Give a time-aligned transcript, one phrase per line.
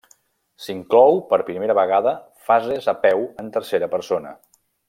[0.67, 2.15] S'inclou per primera vegada
[2.49, 4.35] fases a peu en tercera persona.